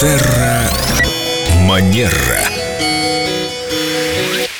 Терра 0.00 0.70
Манера. 1.62 2.12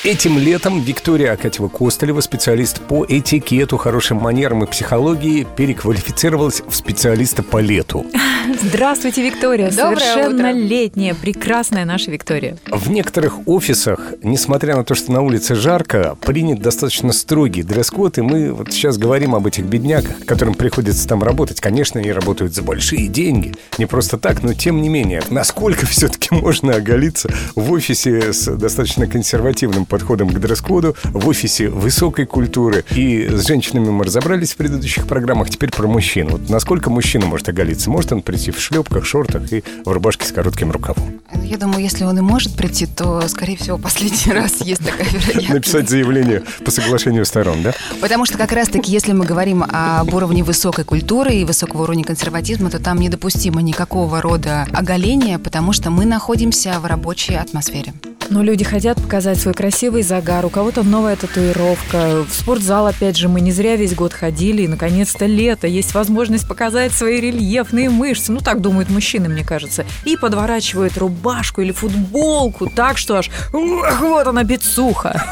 Этим 0.03 0.37
летом 0.37 0.81
Виктория 0.81 1.33
Акатьева-Костолева, 1.33 2.19
специалист 2.19 2.81
по 2.81 3.05
этикету, 3.07 3.77
хорошим 3.77 4.17
манерам 4.17 4.65
и 4.65 4.67
психологии, 4.67 5.47
переквалифицировалась 5.55 6.61
в 6.67 6.75
специалиста 6.75 7.41
по 7.41 7.59
лету. 7.59 8.05
Здравствуйте, 8.57 9.23
Виктория. 9.23 9.69
Доброе 9.69 9.99
Совершеннолетняя, 9.99 11.13
прекрасная 11.13 11.85
наша 11.85 12.09
Виктория. 12.09 12.57
В 12.65 12.89
некоторых 12.89 13.47
офисах, 13.47 14.13
несмотря 14.23 14.75
на 14.75 14.83
то, 14.83 14.95
что 14.95 15.11
на 15.11 15.21
улице 15.21 15.53
жарко, 15.53 16.17
принят 16.21 16.59
достаточно 16.59 17.13
строгий 17.13 17.61
дресс-код, 17.61 18.17
и 18.17 18.21
мы 18.21 18.51
вот 18.51 18.71
сейчас 18.71 18.97
говорим 18.97 19.35
об 19.35 19.45
этих 19.45 19.65
бедняках, 19.65 20.25
которым 20.25 20.55
приходится 20.55 21.07
там 21.07 21.21
работать. 21.21 21.61
Конечно, 21.61 21.99
они 21.99 22.11
работают 22.11 22.55
за 22.55 22.63
большие 22.63 23.07
деньги, 23.07 23.53
не 23.77 23.85
просто 23.85 24.17
так, 24.17 24.41
но 24.41 24.53
тем 24.53 24.81
не 24.81 24.89
менее, 24.89 25.21
насколько 25.29 25.85
все-таки 25.85 26.33
можно 26.33 26.75
оголиться 26.75 27.29
в 27.55 27.71
офисе 27.71 28.33
с 28.33 28.55
достаточно 28.55 29.05
консервативным 29.05 29.85
подходом 29.85 30.29
к 30.29 30.39
дресс-коду, 30.39 30.95
в 31.03 31.27
офисе 31.27 31.69
высокой 31.69 32.25
культуры. 32.25 32.83
И 32.95 33.27
с 33.29 33.45
женщинами 33.45 33.89
мы 33.89 34.05
разобрались 34.05 34.53
в 34.53 34.57
предыдущих 34.57 35.05
программах, 35.05 35.49
теперь 35.49 35.71
про 35.71 35.87
мужчин. 35.87 36.29
Вот 36.29 36.49
насколько 36.49 36.89
мужчина 36.89 37.25
может 37.25 37.47
оголиться? 37.49 37.89
Может 37.89 38.13
он 38.13 38.21
прийти 38.39 38.51
в 38.51 38.59
шлепках, 38.61 39.05
шортах 39.05 39.51
и 39.51 39.63
в 39.85 39.91
рубашке 39.91 40.25
с 40.25 40.31
коротким 40.31 40.71
рукавом? 40.71 41.19
Я 41.43 41.57
думаю, 41.57 41.83
если 41.83 42.05
он 42.05 42.17
и 42.17 42.21
может 42.21 42.55
прийти, 42.55 42.85
то, 42.85 43.27
скорее 43.27 43.57
всего, 43.57 43.77
последний 43.77 44.33
раз 44.33 44.61
есть 44.61 44.83
такая 44.83 45.09
вероятность. 45.09 45.49
Написать 45.49 45.89
заявление 45.89 46.43
по 46.63 46.71
соглашению 46.71 47.25
сторон, 47.25 47.61
да? 47.61 47.73
Потому 48.01 48.25
что 48.25 48.37
как 48.37 48.51
раз-таки, 48.53 48.91
если 48.91 49.11
мы 49.11 49.25
говорим 49.25 49.63
об 49.63 50.13
уровне 50.13 50.43
высокой 50.43 50.85
культуры 50.85 51.33
и 51.33 51.45
высокого 51.45 51.83
уровня 51.83 52.03
консерватизма, 52.03 52.69
то 52.69 52.79
там 52.79 52.99
недопустимо 52.99 53.61
никакого 53.61 54.21
рода 54.21 54.65
оголения, 54.71 55.37
потому 55.37 55.73
что 55.73 55.89
мы 55.89 56.05
находимся 56.05 56.79
в 56.79 56.85
рабочей 56.85 57.35
атмосфере. 57.35 57.93
Но 58.29 58.43
люди 58.43 58.63
хотят 58.63 59.01
показать 59.01 59.39
свой 59.39 59.55
красивый 59.55 60.03
загар, 60.03 60.45
у 60.45 60.49
кого-то 60.49 60.83
новая 60.83 61.15
татуировка. 61.15 62.23
В 62.29 62.31
спортзал, 62.31 62.85
опять 62.85 63.17
же, 63.17 63.27
мы 63.27 63.41
не 63.41 63.51
зря 63.51 63.75
весь 63.75 63.95
год 63.95 64.13
ходили, 64.13 64.63
и, 64.63 64.67
наконец-то, 64.67 65.25
лето. 65.25 65.65
Есть 65.65 65.95
возможность 65.95 66.47
показать 66.47 66.93
свои 66.93 67.19
рельефные 67.19 67.89
мышцы. 67.89 68.31
Ну, 68.31 68.39
так 68.39 68.61
думают 68.61 68.89
мужчины, 68.89 69.29
мне 69.29 69.43
кажется. 69.43 69.83
И 70.05 70.15
подворачивают 70.15 70.95
рубашку 70.97 71.61
или 71.61 71.71
футболку 71.71 72.69
так, 72.69 72.99
что 72.99 73.17
аж 73.17 73.31
ух, 73.51 73.99
вот 73.99 74.27
она, 74.27 74.43
бицуха. 74.43 75.25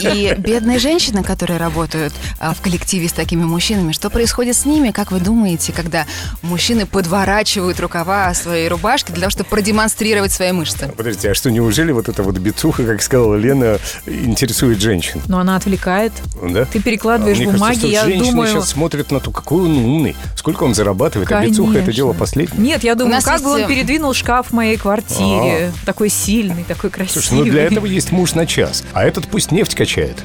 И 0.00 0.34
бедные 0.38 0.78
женщины, 0.78 1.24
которые 1.24 1.58
работают 1.58 2.12
а, 2.38 2.54
в 2.54 2.60
коллективе 2.60 3.08
с 3.08 3.12
такими 3.12 3.42
мужчинами, 3.42 3.90
что 3.90 4.08
происходит 4.08 4.56
с 4.56 4.64
ними, 4.66 4.92
как 4.92 5.10
вы 5.10 5.18
думаете, 5.18 5.72
когда 5.72 6.06
мужчины 6.42 6.86
подворачивают 6.86 7.80
рукава 7.80 8.32
своей 8.34 8.68
рубашки 8.68 9.10
для 9.10 9.22
того, 9.22 9.30
чтобы 9.30 9.48
продемонстрировать 9.50 10.30
свои 10.30 10.52
мышцы? 10.52 10.92
Подождите, 10.96 11.32
а 11.32 11.34
что, 11.34 11.50
неужели 11.50 11.90
вот 11.90 12.03
эта 12.08 12.22
вот 12.22 12.38
бицуха, 12.38 12.84
как 12.84 13.02
сказала 13.02 13.34
Лена, 13.34 13.78
интересует 14.06 14.80
женщин? 14.80 15.20
Но 15.26 15.38
она 15.38 15.56
отвлекает. 15.56 16.12
Да? 16.42 16.64
Ты 16.64 16.80
перекладываешь 16.80 17.38
А 17.38 17.42
Мне 17.42 17.52
бумаги, 17.52 17.60
кажется, 17.60 17.86
что 17.86 17.92
я 17.92 18.04
женщины 18.04 18.30
думаю... 18.30 18.48
сейчас 18.48 18.68
смотрят 18.68 19.10
на 19.10 19.20
то, 19.20 19.30
какой 19.30 19.64
он 19.64 19.76
умный, 19.76 20.16
сколько 20.36 20.64
он 20.64 20.74
зарабатывает, 20.74 21.30
а 21.32 21.44
бицуха 21.44 21.70
это 21.70 21.80
Конечно. 21.80 21.92
дело 21.92 22.12
последнее. 22.12 22.60
Нет, 22.60 22.84
я 22.84 22.94
думаю, 22.94 23.20
как 23.22 23.42
бы 23.42 23.50
есть, 23.50 23.64
он 23.64 23.64
э, 23.64 23.68
передвинул 23.68 24.14
шкаф 24.14 24.48
в 24.48 24.52
моей 24.52 24.76
квартире. 24.76 25.72
Такой 25.84 26.08
сильный, 26.08 26.64
такой 26.64 26.90
красивый. 26.90 27.22
Слушай, 27.22 27.38
ну 27.38 27.44
для 27.44 27.64
этого 27.64 27.86
есть 27.86 28.12
муж 28.12 28.34
на 28.34 28.46
час, 28.46 28.84
а 28.92 29.04
этот 29.04 29.28
пусть 29.28 29.52
нефть 29.52 29.74
качает. 29.74 30.16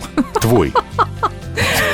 Твой. 0.42 0.74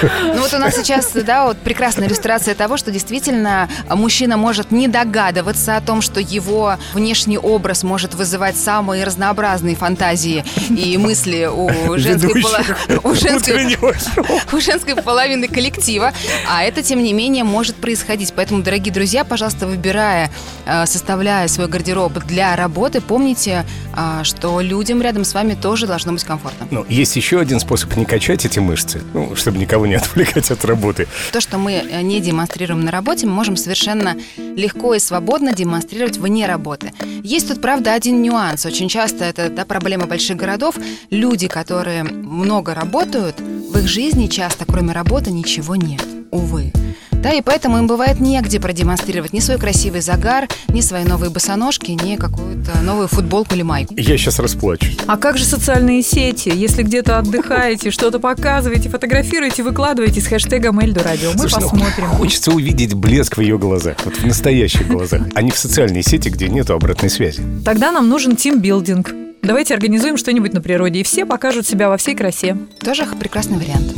Ну 0.02 0.42
вот 0.42 0.54
у 0.54 0.58
нас 0.58 0.76
сейчас, 0.76 1.12
да, 1.12 1.46
вот 1.46 1.58
прекрасная 1.58 2.08
иллюстрация 2.08 2.56
того, 2.56 2.78
что 2.78 2.92
действительно 2.92 3.70
мужчина 3.90 4.38
может 4.38 4.72
не 4.72 4.88
догадываться 4.88 5.78
о 5.78 5.82
том, 5.82 6.02
что 6.02 6.20
его 6.20 6.78
внешний 6.94 7.38
образ 7.38 7.84
может 7.84 8.14
вызывать 8.14 8.58
самые 8.58 9.04
разнообразные 9.04 9.76
фантазии 9.76 10.44
и 10.70 10.98
мысли 10.98 11.50
у 11.52 11.70
женской, 11.98 12.42
пола- 12.42 13.00
у 13.04 13.14
женской, 13.14 13.78
у 14.52 14.60
женской 14.60 14.96
половины 14.96 15.48
коллектива, 15.48 16.14
а 16.50 16.64
это, 16.64 16.84
тем 16.84 17.04
не 17.04 17.14
менее, 17.14 17.44
может 17.44 17.76
происходить. 17.76 18.34
Поэтому, 18.36 18.64
дорогие 18.64 18.94
друзья, 18.94 19.24
пожалуйста, 19.24 19.68
выбирая, 19.68 20.32
э, 20.66 20.86
составляя 20.86 21.48
свой 21.48 21.68
гардероб 21.68 22.14
для 22.26 22.56
работы, 22.56 23.02
помните, 23.02 23.66
а, 23.94 24.24
что 24.24 24.60
людям 24.62 25.02
рядом 25.02 25.24
с 25.24 25.34
вами 25.34 25.54
тоже 25.54 25.88
должно 25.88 26.14
быть 26.14 26.24
комфортно. 26.24 26.68
Ну, 26.72 26.86
есть 26.90 27.16
еще 27.16 27.40
один 27.40 27.60
способ 27.60 27.96
не 27.96 28.06
качать 28.06 28.46
эти 28.46 28.60
мышцы, 28.60 29.02
ну, 29.14 29.36
чтобы 29.36 29.58
никого 29.58 29.85
не 29.86 29.96
отвлекать 30.02 30.52
от 30.52 30.66
работы. 30.66 31.08
То, 31.32 31.42
что 31.42 31.58
мы 31.58 31.74
э, 31.74 32.02
не 32.02 32.20
демонстрируем 32.20 32.84
на 32.84 32.92
работе, 32.92 33.26
мы 33.28 33.34
можем 33.34 33.58
совершенно 33.58 34.16
легко 34.38 34.94
и 34.94 35.00
свободно 35.00 35.54
демонстрировать 35.54 36.18
вне 36.18 36.46
работы. 36.48 36.94
Есть 37.24 37.48
тут, 37.48 37.62
правда, 37.62 37.94
один 37.94 38.22
нюанс. 38.22 38.66
Очень 38.66 38.90
часто 38.90 39.26
это 39.26 39.50
да, 39.50 39.66
проблема 39.66 40.06
больших 40.06 40.38
городов. 40.38 40.76
Люди, 41.10 41.48
которые 41.48 42.04
много 42.04 42.74
работают, 42.74 43.40
в 43.40 43.78
их 43.78 43.88
жизни 43.88 44.28
часто, 44.28 44.66
кроме 44.66 44.94
работы, 44.94 45.32
ничего 45.32 45.76
нет. 45.76 46.04
Увы. 46.32 46.72
Да, 47.26 47.34
и 47.34 47.42
поэтому 47.42 47.80
им 47.80 47.88
бывает 47.88 48.20
негде 48.20 48.60
продемонстрировать 48.60 49.34
ни 49.34 49.40
свой 49.40 49.58
красивый 49.58 50.02
загар, 50.02 50.48
ни 50.68 50.80
свои 50.82 51.06
новые 51.06 51.32
босоножки, 51.32 51.90
ни 51.90 52.18
какую-то 52.18 52.80
новую 52.84 53.08
футболку 53.08 53.56
или 53.56 53.64
майку. 53.64 53.96
Я 53.98 54.16
сейчас 54.16 54.38
расплачусь. 54.38 54.96
А 55.08 55.18
как 55.18 55.40
же 55.40 55.44
социальные 55.44 56.04
сети? 56.04 56.52
Если 56.54 56.84
где-то 56.84 57.18
отдыхаете, 57.18 57.90
что-то 57.90 58.20
показываете, 58.20 58.90
фотографируете, 58.90 59.64
выкладываете 59.64 60.22
с 60.22 60.28
хэштегом 60.28 60.80
Эльду 60.80 61.02
Радио. 61.04 61.32
Мы 61.32 61.40
Слушай, 61.50 61.62
ну, 61.62 61.70
посмотрим. 61.72 62.08
хочется 62.10 62.52
увидеть 62.52 62.94
блеск 62.94 63.38
в 63.38 63.42
ее 63.42 63.58
глазах, 63.58 63.98
вот 64.06 64.18
в 64.18 64.24
настоящих 64.24 64.88
глазах, 64.88 65.22
а 65.34 65.42
не 65.42 65.50
в 65.50 65.58
социальной 65.58 66.04
сети, 66.04 66.30
где 66.30 66.48
нету 66.48 66.76
обратной 66.76 67.10
связи. 67.10 67.42
Тогда 67.66 67.92
нам 67.92 68.08
нужен 68.08 68.36
тимбилдинг. 68.36 69.25
Давайте 69.46 69.76
организуем 69.76 70.18
что-нибудь 70.18 70.54
на 70.54 70.62
природе, 70.62 71.02
и 71.02 71.04
все 71.04 71.24
покажут 71.24 71.68
себя 71.68 71.88
во 71.88 71.98
всей 71.98 72.16
красе. 72.16 72.58
Тоже 72.80 73.06
прекрасный 73.20 73.58
вариант. 73.58 73.94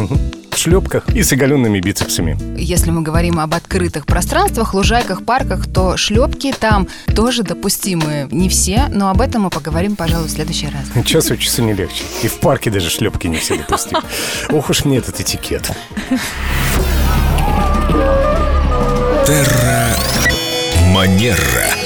В 0.51 0.57
шлепках 0.57 1.07
и 1.15 1.23
с 1.23 1.31
оголенными 1.31 1.79
бицепсами. 1.79 2.37
Если 2.59 2.91
мы 2.91 3.01
говорим 3.01 3.39
об 3.39 3.53
открытых 3.53 4.05
пространствах, 4.05 4.73
лужайках, 4.73 5.23
парках, 5.23 5.65
то 5.71 5.95
шлепки 5.95 6.53
там 6.59 6.89
тоже 7.15 7.43
допустимы. 7.43 8.27
Не 8.29 8.49
все, 8.49 8.87
но 8.89 9.09
об 9.09 9.21
этом 9.21 9.43
мы 9.43 9.49
поговорим, 9.49 9.95
пожалуй, 9.95 10.27
в 10.27 10.31
следующий 10.31 10.67
раз. 10.67 11.05
Час 11.05 11.31
от 11.31 11.39
часу 11.39 11.63
не 11.63 11.73
легче. 11.73 12.03
И 12.23 12.27
в 12.27 12.39
парке 12.39 12.69
даже 12.69 12.89
шлепки 12.89 13.27
не 13.27 13.37
все 13.37 13.55
допустимы. 13.55 14.01
Ох 14.49 14.69
уж 14.69 14.83
мне 14.83 14.97
этот 14.97 15.21
этикет. 15.21 15.71
Терра 19.25 19.95
Манера. 20.91 21.76